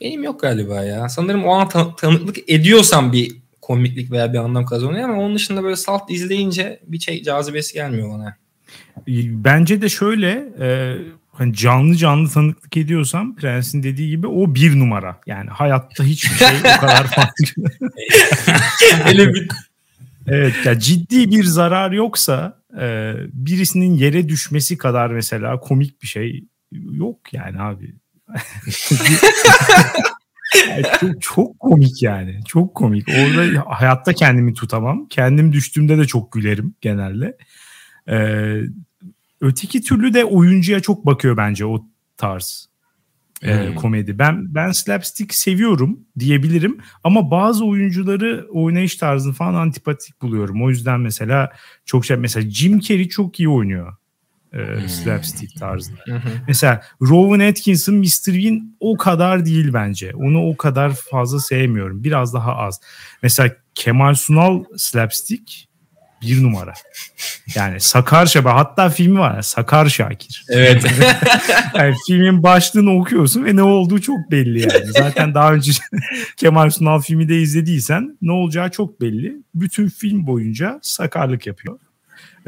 [0.00, 1.08] Benim yok galiba ya.
[1.08, 3.36] Sanırım o an tan- tanıklık ediyorsam bir
[3.68, 8.10] komiklik veya bir anlam kazanıyor ama onun dışında böyle salt izleyince bir şey cazibesi gelmiyor
[8.10, 8.36] bana.
[9.44, 10.96] Bence de şöyle e,
[11.32, 15.20] hani canlı canlı tanıklık ediyorsam Prens'in dediği gibi o bir numara.
[15.26, 17.44] Yani hayatta hiçbir şey o kadar farklı.
[19.04, 19.48] Hele bir
[20.26, 26.44] Evet ya ciddi bir zarar yoksa e, birisinin yere düşmesi kadar mesela komik bir şey
[26.72, 27.94] yok yani abi.
[30.68, 32.40] yani çok, çok komik yani.
[32.46, 33.08] Çok komik.
[33.08, 35.06] Orada hayatta kendimi tutamam.
[35.08, 37.36] Kendim düştüğümde de çok gülerim genelde.
[38.08, 38.60] Ee,
[39.40, 42.68] öteki türlü de oyuncuya çok bakıyor bence o tarz
[43.42, 43.74] e, Hmm.
[43.74, 44.18] komedi.
[44.18, 50.64] Ben ben slapstick seviyorum diyebilirim ama bazı oyuncuları oynayış tarzını falan antipatik buluyorum.
[50.64, 51.50] O yüzden mesela
[51.84, 53.96] çok şey mesela Jim Carrey çok iyi oynuyor
[54.52, 56.00] e, slapstick tarzında.
[56.48, 58.34] Mesela Rowan Atkinson Mr.
[58.34, 60.12] Bean o kadar değil bence.
[60.14, 62.04] Onu o kadar fazla sevmiyorum.
[62.04, 62.80] Biraz daha az.
[63.22, 65.68] Mesela Kemal Sunal slapstick
[66.22, 66.74] bir numara.
[67.54, 70.44] Yani Sakar Şaba hatta filmi var Sakar Şakir.
[70.48, 70.84] Evet.
[71.74, 74.86] Yani filmin başlığını okuyorsun ve ne olduğu çok belli yani.
[74.86, 75.72] Zaten daha önce
[76.36, 79.36] Kemal Sunal filmi de izlediysen ne olacağı çok belli.
[79.54, 81.78] Bütün film boyunca sakarlık yapıyor.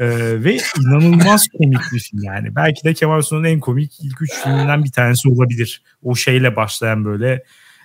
[0.01, 2.55] Ee, ve inanılmaz komik bir film yani.
[2.55, 5.83] Belki de Kemal Sunal'ın en komik ilk üç filminden bir tanesi olabilir.
[6.03, 7.31] O şeyle başlayan böyle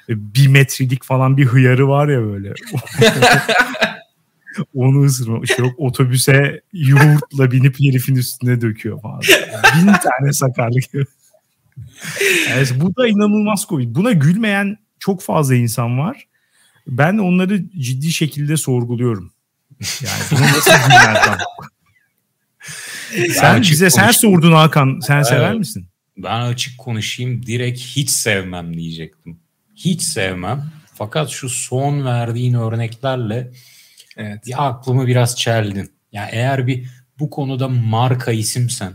[0.09, 2.53] e, bir metrelik falan bir hıyarı var ya böyle.
[4.75, 5.47] Onu ısırma.
[5.47, 9.21] Şey yok, otobüse yoğurtla binip herifin üstüne döküyor falan.
[9.77, 10.85] Bin tane sakarlık.
[12.51, 13.95] Yani bu da inanılmaz komik.
[13.95, 16.27] Buna gülmeyen çok fazla insan var.
[16.87, 19.33] Ben onları ciddi şekilde sorguluyorum.
[19.81, 21.39] Yani bunu nasıl gülmezden?
[23.31, 25.01] Sen bize sen sordun Hakan.
[25.01, 25.59] Sen sever Evet.
[25.59, 25.89] misin?
[26.17, 29.41] Ben açık konuşayım direkt hiç sevmem diyecektim.
[29.75, 30.65] Hiç sevmem.
[30.95, 33.53] Fakat şu son verdiğin örneklerle
[34.17, 34.49] evet.
[34.49, 35.93] ya aklımı biraz çeldin.
[36.13, 36.87] Ya eğer bir
[37.19, 38.93] bu konuda marka isimsen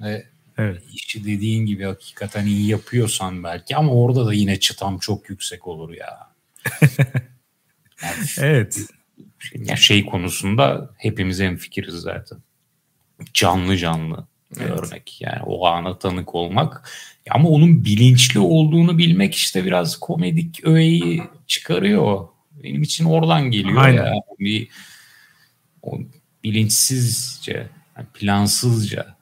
[0.00, 0.26] ve
[0.58, 0.82] Evet.
[0.92, 5.90] işi dediğin gibi hakikaten iyi yapıyorsan belki ama orada da yine çıtam çok yüksek olur
[5.92, 6.34] ya.
[8.02, 8.78] Yani Evet.
[9.54, 12.38] ya şey konusunda hepimiz en fikiriz zaten.
[13.34, 14.26] Canlı canlı
[14.60, 14.70] Evet.
[14.70, 15.20] örnek.
[15.20, 16.90] Yani o ana tanık olmak.
[17.30, 22.28] Ama onun bilinçli olduğunu bilmek işte biraz komedik öğeyi çıkarıyor.
[22.64, 24.04] Benim için oradan geliyor Aynen.
[24.04, 24.12] ya.
[24.38, 24.68] Bir
[25.82, 25.98] o
[26.44, 29.16] bilinçsizce, yani plansızca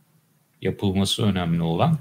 [0.62, 1.98] yapılması önemli olan.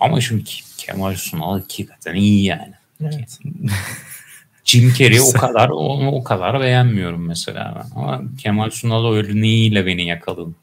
[0.00, 0.44] Ama şimdi
[0.78, 2.72] Kemal Sunal hakikaten iyi yani.
[3.00, 3.38] Evet.
[4.64, 8.00] Jim Carrey o kadar onu o kadar beğenmiyorum mesela ben.
[8.00, 10.56] Ama Kemal Sunal örneğiyle beni yakaladın.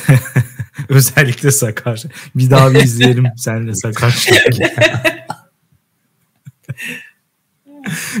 [0.88, 2.02] Özellikle Sakar.
[2.34, 4.28] Bir daha bir izleyelim senle Sakar.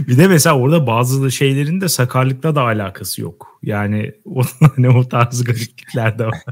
[0.08, 3.58] Bir de mesela orada bazı şeylerin de sakarlıkla da alakası yok.
[3.62, 4.42] Yani o,
[4.76, 6.42] hani o tarz gariplikler de var.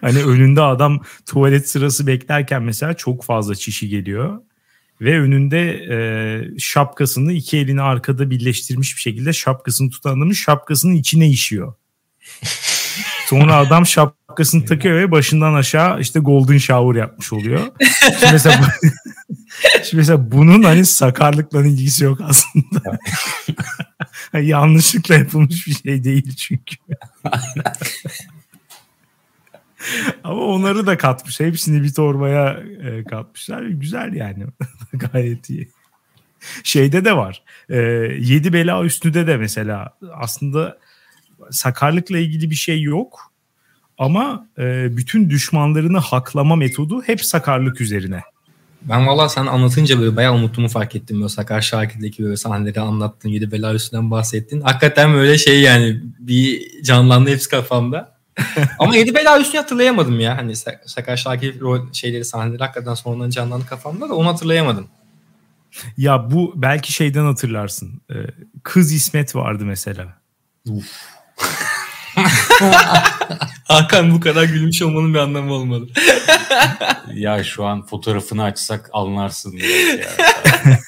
[0.00, 4.40] hani önünde adam tuvalet sırası beklerken mesela çok fazla çişi geliyor.
[5.00, 11.28] Ve önünde e, şapkasını iki elini arkada birleştirmiş bir şekilde şapkasını tutan adamın şapkasının içine
[11.28, 11.74] işiyor.
[13.32, 17.60] Sonra adam şapkasını takıyor ve başından aşağı işte golden shower yapmış oluyor.
[18.20, 18.60] Şimdi mesela,
[19.82, 22.98] şimdi mesela bunun hani sakarlıkla ilgisi yok aslında.
[24.40, 26.76] Yanlışlıkla yapılmış bir şey değil çünkü.
[30.24, 31.40] Ama onları da katmış.
[31.40, 33.62] Hepsini bir torbaya e, katmışlar.
[33.62, 34.44] Güzel yani.
[34.92, 35.68] Gayet iyi.
[36.64, 37.42] Şeyde de var.
[37.68, 37.78] E,
[38.18, 40.78] yedi bela üstüde de mesela aslında
[41.52, 43.32] sakarlıkla ilgili bir şey yok.
[43.98, 48.22] Ama e, bütün düşmanlarını haklama metodu hep sakarlık üzerine.
[48.82, 51.16] Ben valla sen anlatınca böyle bayağı unuttuğumu fark ettim.
[51.16, 53.28] Böyle Sakar Şakir'deki böyle sahneleri anlattın.
[53.28, 54.60] Yedi bela üstünden bahsettin.
[54.60, 58.12] Hakikaten böyle şey yani bir canlandı hepsi kafamda.
[58.78, 60.36] Ama Yedi Bela Üstü'nü hatırlayamadım ya.
[60.36, 64.88] Hani Sa- Sakar Şakir rol şeyleri sahneleri hakikaten sonradan canlandı kafamda da onu hatırlayamadım.
[65.96, 68.00] Ya bu belki şeyden hatırlarsın.
[68.10, 68.14] E,
[68.62, 70.18] Kız İsmet vardı mesela.
[73.64, 75.86] Hakan bu kadar gülmüş olmanın bir anlamı olmadı.
[77.14, 79.66] Ya şu an fotoğrafını açsak anlarsın ya.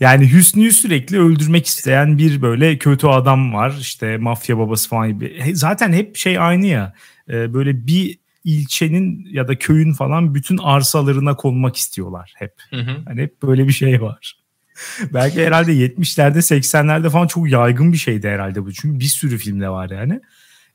[0.00, 3.74] Yani Hüsnü'yü sürekli öldürmek isteyen bir böyle kötü adam var.
[3.80, 5.42] İşte mafya babası falan gibi.
[5.54, 6.94] Zaten hep şey aynı ya.
[7.28, 12.52] E, böyle bir ilçenin ya da köyün falan bütün arsalarına konmak istiyorlar hep.
[12.70, 12.96] Hı hı.
[13.06, 14.37] Hani hep böyle bir şey var.
[15.14, 18.72] Belki herhalde 70'lerde 80'lerde falan çok yaygın bir şeydi herhalde bu.
[18.72, 20.20] Çünkü bir sürü filmde var yani.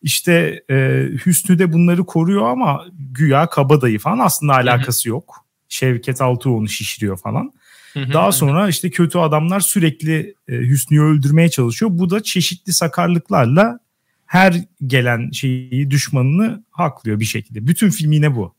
[0.02, 5.46] İşte e, Hüsnü de bunları koruyor ama güya kabadayı falan aslında alakası yok.
[5.70, 7.54] Şevket Altuğ onu şişiriyor falan.
[7.96, 11.92] Daha sonra işte kötü adamlar sürekli e, Hüsnü'yü öldürmeye çalışıyor.
[11.94, 13.80] Bu da çeşitli sakarlıklarla
[14.26, 14.56] her
[14.88, 17.68] gelen şeyi düşmanını haklıyor bir şekilde.
[17.68, 18.56] Bütün film yine bu.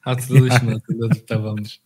[0.00, 1.80] Hatırladım şimdi hatırladık tamamdır.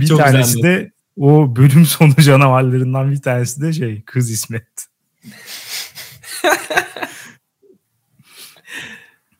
[0.00, 4.86] Bir Çok tanesi de o bölüm sonu canavarlarından bir tanesi de şey Kız İsmet.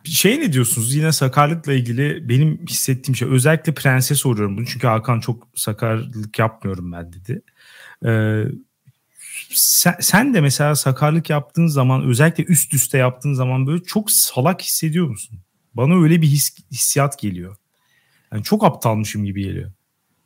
[0.05, 0.95] Şey ne diyorsunuz?
[0.95, 6.93] Yine sakarlıkla ilgili benim hissettiğim şey özellikle prense soruyorum bunu çünkü Hakan çok sakarlık yapmıyorum
[6.93, 7.43] ben dedi.
[8.07, 8.45] Ee,
[9.51, 14.63] sen, sen de mesela sakarlık yaptığın zaman özellikle üst üste yaptığın zaman böyle çok salak
[14.63, 15.41] hissediyor musun?
[15.75, 17.57] Bana öyle bir his, hissiyat geliyor.
[18.33, 19.73] Yani çok aptalmışım gibi geliyor.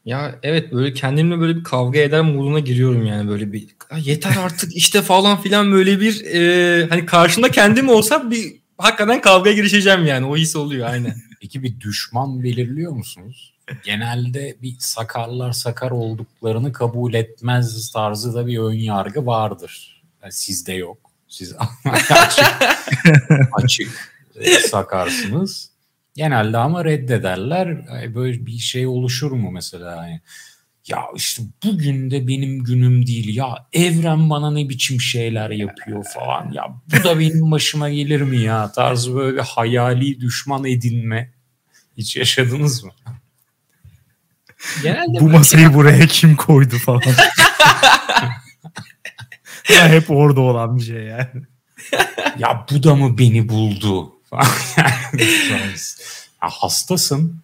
[0.09, 4.77] Ya evet böyle kendimle böyle bir kavga eder moduna giriyorum yani böyle bir yeter artık
[4.77, 10.27] işte falan filan böyle bir e, hani karşımda kendim olsa bir hakikaten kavgaya girişeceğim yani
[10.27, 11.15] o his oluyor aynen.
[11.41, 13.55] Peki bir düşman belirliyor musunuz?
[13.85, 20.03] Genelde bir sakarlar sakar olduklarını kabul etmez tarzı da bir ön yargı vardır.
[20.23, 20.99] Yani sizde yok.
[21.29, 21.55] Siz
[22.11, 22.47] açık,
[23.53, 24.13] açık
[24.69, 25.71] sakarsınız.
[26.19, 27.87] Genelde ama reddederler.
[28.15, 30.07] Böyle bir şey oluşur mu mesela?
[30.07, 30.21] Yani,
[30.89, 36.53] ya işte bugün de benim günüm değil ya evren bana ne biçim şeyler yapıyor falan
[36.53, 41.33] ya bu da benim başıma gelir mi ya tarzı böyle bir hayali düşman edinme
[41.97, 42.93] hiç yaşadınız mı?
[44.83, 47.03] Genelde bu masayı buraya kim koydu falan.
[49.75, 51.43] ya hep orada olan bir şey yani.
[52.39, 54.19] ya bu da mı beni buldu?
[56.43, 57.41] ya hastasın.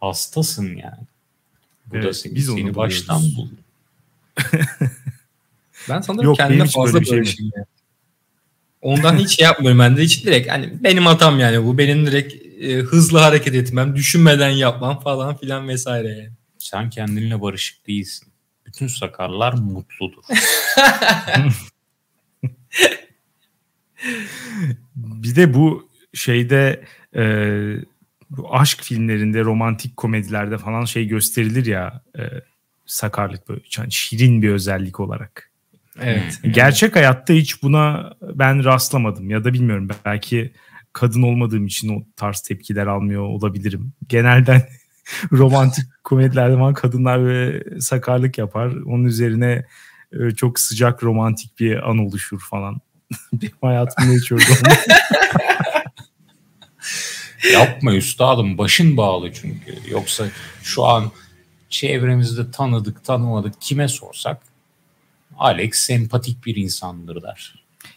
[0.00, 1.06] Hastasın yani.
[1.86, 3.54] Bu evet, da seni, biz seni baştan buldu.
[5.88, 7.66] ben sanırım Yok, kendime fazla böyle bir şey yani.
[8.82, 12.62] Ondan hiç şey yapmıyorum ben de hiç direkt hani benim hatam yani bu benim direkt
[12.62, 16.32] e, hızlı hareket etmem, düşünmeden yapmam falan filan vesaire yani.
[16.58, 18.28] Sen kendinle barışık değilsin.
[18.66, 20.22] Bütün sakarlar mutludur.
[24.94, 26.84] bir de bu şeyde
[27.16, 27.22] e,
[28.36, 32.22] bu aşk filmlerinde, romantik komedilerde falan şey gösterilir ya e,
[32.86, 35.50] sakarlık böyle yani şirin bir özellik olarak.
[36.00, 36.40] Evet.
[36.50, 40.52] Gerçek hayatta hiç buna ben rastlamadım ya da bilmiyorum belki
[40.92, 43.92] kadın olmadığım için o tarz tepkiler almıyor olabilirim.
[44.08, 44.62] Genelden
[45.32, 48.66] romantik komedilerde falan kadınlar böyle sakarlık yapar.
[48.86, 49.64] Onun üzerine
[50.12, 52.80] e, çok sıcak romantik bir an oluşur falan.
[53.32, 54.44] Benim hayatımda hiç öyle
[57.52, 59.78] Yapma üstadım başın bağlı çünkü.
[59.90, 60.24] Yoksa
[60.62, 61.12] şu an
[61.68, 64.42] çevremizde tanıdık tanımadık kime sorsak
[65.38, 67.54] Alex sempatik bir insandır der.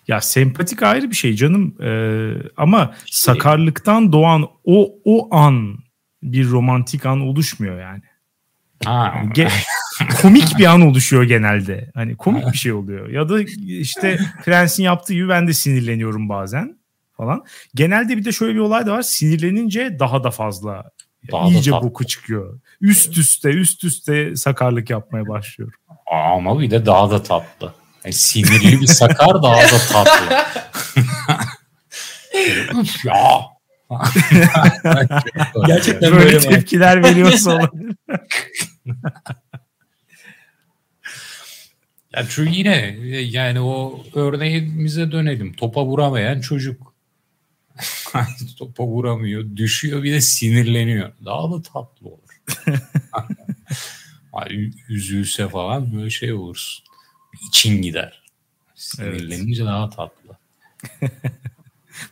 [0.08, 5.78] Ya sempatik ayrı bir şey canım ee, ama işte, sakarlıktan doğan o o an
[6.24, 8.02] bir romantik an oluşmuyor yani.
[8.86, 9.14] Ha.
[9.16, 11.92] Yani ge- komik bir an oluşuyor genelde.
[11.94, 13.10] Hani komik bir şey oluyor.
[13.10, 16.78] Ya da işte Prens'in yaptığı gibi ben de sinirleniyorum bazen
[17.18, 17.46] falan.
[17.76, 19.02] Genelde bir de şöyle bir olay da var.
[19.02, 20.92] Sinirlenince daha da fazla
[21.32, 22.60] daha iyice da boku çıkıyor.
[22.82, 25.74] Üst üste üst üste sakarlık yapmaya başlıyor.
[26.12, 27.74] Ama bir de daha da tatlı.
[28.06, 30.36] Yani sinirli bir sakar daha da tatlı.
[33.06, 33.42] ya.
[35.68, 37.96] Gerçekten böyle, böyle tepkiler veriyorsa olabilir.
[42.14, 42.76] ya çünkü yine
[43.22, 45.54] yani o örneğimize dönelim.
[45.54, 46.95] Topa vuramayan çocuk.
[48.58, 49.56] Topa vuramıyor.
[49.56, 51.12] Düşüyor bir de sinirleniyor.
[51.26, 52.20] Daha da tatlı olur.
[54.90, 56.86] üzülse falan böyle şey olursun.
[57.50, 58.24] İçin gider.
[58.76, 59.72] Sinirlenince evet.
[59.72, 60.38] daha tatlı.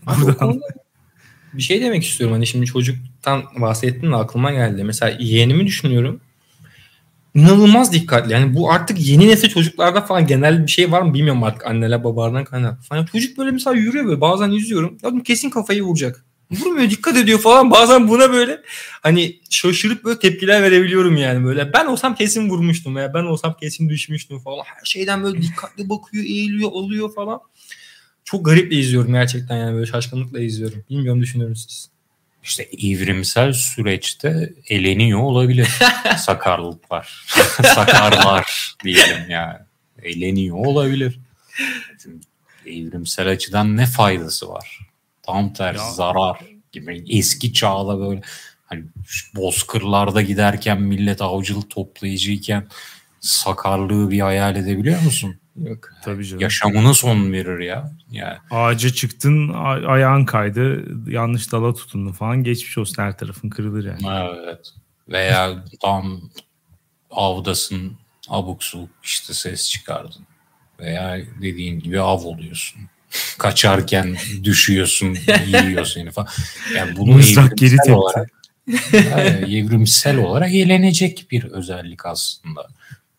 [0.21, 0.61] Buradan...
[1.53, 2.33] bir şey demek istiyorum.
[2.33, 4.83] Hani şimdi çocuktan bahsettin de aklıma geldi.
[4.83, 6.21] Mesela yeğenimi düşünüyorum
[7.35, 8.33] inanılmaz dikkatli.
[8.33, 12.03] Yani bu artık yeni nesil çocuklarda falan genel bir şey var mı bilmiyorum artık anneler
[12.03, 12.95] babalardan kaynaklı.
[12.95, 14.97] Yani çocuk böyle mesela yürüyor böyle bazen izliyorum.
[15.03, 16.25] Ya kesin kafayı vuracak.
[16.51, 17.71] Vurmuyor dikkat ediyor falan.
[17.71, 18.61] Bazen buna böyle
[19.01, 21.73] hani şaşırıp böyle tepkiler verebiliyorum yani böyle.
[21.73, 24.63] Ben olsam kesin vurmuştum veya ben olsam kesin düşmüştüm falan.
[24.65, 27.39] Her şeyden böyle dikkatli bakıyor, eğiliyor, alıyor falan.
[28.25, 30.83] Çok gariple izliyorum gerçekten yani böyle şaşkınlıkla izliyorum.
[30.89, 31.92] Bilmiyorum düşünüyorsunuz siz
[32.43, 35.69] işte evrimsel süreçte eleniyor olabilir
[36.17, 37.25] sakarlıklar.
[37.75, 39.57] Sakarlar diyelim yani.
[40.03, 41.19] Eleniyor olabilir.
[42.03, 42.27] Çünkü
[42.65, 44.79] evrimsel açıdan ne faydası var?
[45.23, 45.91] Tam tersi ya.
[45.91, 46.39] zarar
[46.71, 47.05] gibi.
[47.09, 48.21] Eski çağda böyle
[48.65, 48.83] hani
[49.35, 52.67] bozkırlarda giderken millet avcılık toplayıcıyken
[53.19, 55.39] sakarlığı bir hayal edebiliyor musun?
[55.57, 56.41] Yok tabii canım.
[56.41, 57.91] Yaşamına son verir ya.
[58.11, 58.37] Yani.
[58.51, 59.49] Ağaca çıktın
[59.87, 64.29] ayağın kaydı yanlış dala tutundun falan geçmiş olsun her tarafın kırılır yani.
[64.37, 64.73] Evet.
[65.09, 66.21] Veya tam
[67.11, 67.97] avdasın
[68.29, 70.25] abuk subuk işte ses çıkardın.
[70.79, 72.81] Veya dediğin gibi av oluyorsun.
[73.37, 76.27] Kaçarken düşüyorsun, yiyor seni falan.
[76.75, 77.93] Yani bunu Mızrak geri tepti.
[77.93, 78.29] Olarak,
[78.93, 82.67] yani evrimsel olarak eğlenecek bir özellik aslında.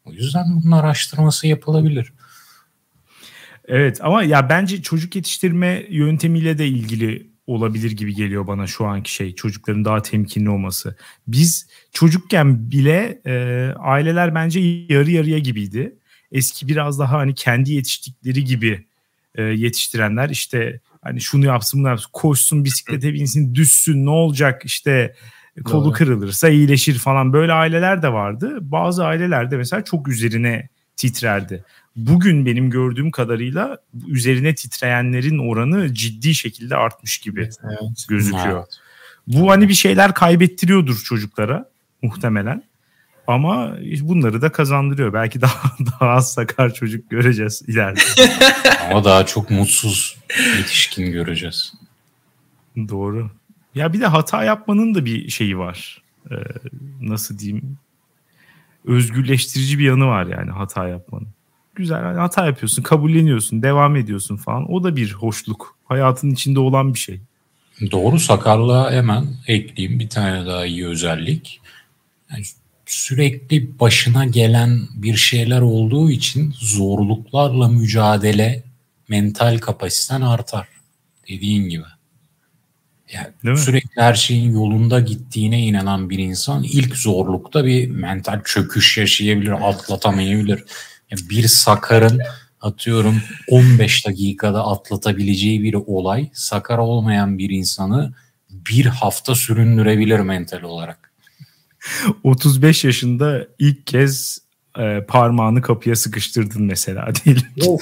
[0.05, 2.13] O yüzden bunun araştırması yapılabilir.
[3.69, 9.13] Evet ama ya bence çocuk yetiştirme yöntemiyle de ilgili olabilir gibi geliyor bana şu anki
[9.13, 10.97] şey çocukların daha temkinli olması.
[11.27, 13.35] Biz çocukken bile e,
[13.79, 15.95] aileler bence yarı yarıya gibiydi.
[16.33, 18.85] eski biraz daha hani kendi yetiştikleri gibi
[19.35, 25.15] e, yetiştirenler işte hani şunu yapsın bunu yapsın koşsun bisiklete binsin düşsün ne olacak işte
[25.65, 25.93] kolu Doğru.
[25.93, 28.59] kırılırsa iyileşir falan böyle aileler de vardı.
[28.61, 31.65] Bazı ailelerde mesela çok üzerine titrerdi.
[31.97, 38.59] Bugün benim gördüğüm kadarıyla üzerine titreyenlerin oranı ciddi şekilde artmış gibi evet, gözüküyor.
[38.59, 38.79] Evet.
[39.27, 41.69] Bu hani bir şeyler kaybettiriyordur çocuklara
[42.03, 42.63] muhtemelen.
[43.27, 45.13] Ama bunları da kazandırıyor.
[45.13, 48.01] Belki daha daha az sakar çocuk göreceğiz ileride.
[48.91, 50.19] Ama daha çok mutsuz
[50.59, 51.73] yetişkin göreceğiz.
[52.77, 53.31] Doğru.
[53.75, 56.03] Ya bir de hata yapmanın da bir şeyi var.
[56.31, 56.35] Ee,
[57.01, 57.79] nasıl diyeyim?
[58.85, 61.29] Özgürleştirici bir yanı var yani hata yapmanın.
[61.75, 64.73] Güzel yani hata yapıyorsun, kabulleniyorsun, devam ediyorsun falan.
[64.73, 65.77] O da bir hoşluk.
[65.85, 67.21] Hayatın içinde olan bir şey.
[67.91, 71.61] Doğru sakarlığa hemen ekleyeyim bir tane daha iyi özellik.
[72.33, 72.45] Yani
[72.87, 78.63] sürekli başına gelen bir şeyler olduğu için zorluklarla mücadele
[79.09, 80.69] mental kapasiten artar.
[81.29, 81.85] Dediğin gibi.
[83.13, 89.69] Yani sürekli her şeyin yolunda gittiğine inanan bir insan ilk zorlukta bir mental çöküş yaşayabilir,
[89.69, 90.65] atlatamayabilir.
[91.31, 92.21] Bir sakarın
[92.61, 98.15] atıyorum 15 dakikada atlatabileceği bir olay sakar olmayan bir insanı
[98.51, 101.13] bir hafta süründürebilir mental olarak.
[102.23, 104.39] 35 yaşında ilk kez
[104.79, 107.63] e, parmağını kapıya sıkıştırdın mesela değil mi?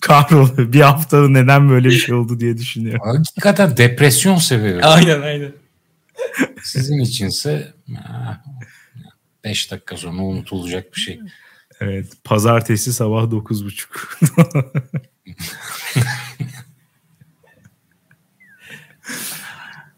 [0.00, 0.72] Kahrolu.
[0.72, 3.00] Bir haftada neden böyle bir şey oldu diye düşünüyorum.
[3.04, 4.82] Hakikaten depresyon sebebi.
[4.82, 5.52] Aynen aynen.
[6.62, 7.72] Sizin içinse
[9.44, 11.20] 5 dakika sonra unutulacak bir şey.
[11.80, 12.12] Evet.
[12.24, 13.86] Pazartesi sabah 9.30.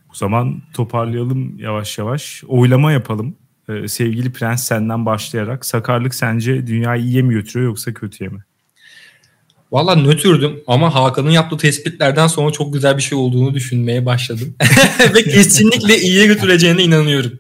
[0.09, 2.45] Bu zaman toparlayalım yavaş yavaş.
[2.47, 3.37] Oylama yapalım.
[3.69, 5.67] Ee, sevgili Prens senden başlayarak.
[5.67, 8.41] Sakarlık sence dünyayı iyiye mi götürüyor yoksa kötüye mi?
[9.73, 14.57] Valla nötürdüm ama Hakan'ın yaptığı tespitlerden sonra çok güzel bir şey olduğunu düşünmeye başladım.
[15.15, 17.39] Ve kesinlikle iyiye götüreceğine inanıyorum.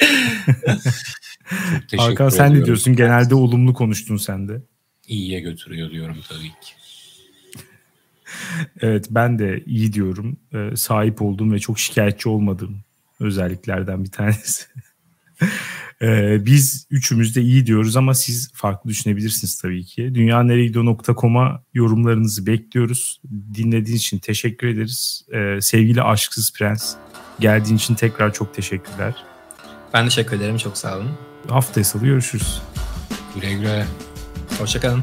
[1.96, 2.96] Hakan sen ne diyorsun?
[2.96, 4.62] Genelde olumlu konuştun sen de.
[5.06, 6.72] İyiye götürüyor diyorum tabii ki.
[8.80, 10.36] evet ben de iyi diyorum.
[10.54, 12.80] Ee, sahip olduğum ve çok şikayetçi olmadığım
[13.20, 14.64] özelliklerden bir tanesi.
[16.02, 20.14] Ee, biz üçümüz de iyi diyoruz ama siz farklı düşünebilirsiniz tabii ki.
[20.14, 23.20] Dünyaneregidiyor.com'a yorumlarınızı bekliyoruz.
[23.54, 25.26] Dinlediğiniz için teşekkür ederiz.
[25.32, 26.94] Ee, sevgili Aşksız Prens,
[27.40, 29.14] geldiğin için tekrar çok teşekkürler.
[29.94, 30.56] Ben teşekkür ederim.
[30.56, 31.27] Çok sağ olun.
[31.48, 32.62] Haftaya salı görüşürüz.
[33.34, 33.86] Güle güle.
[34.58, 35.02] Hoşçakalın.